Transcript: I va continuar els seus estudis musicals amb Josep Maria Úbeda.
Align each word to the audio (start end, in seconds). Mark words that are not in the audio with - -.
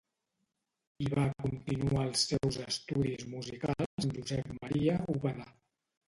I 1.07 1.09
va 1.13 1.25
continuar 1.41 2.05
els 2.11 2.23
seus 2.31 2.57
estudis 2.63 3.25
musicals 3.33 4.05
amb 4.07 4.15
Josep 4.17 4.49
Maria 4.55 4.97
Úbeda. 5.17 5.47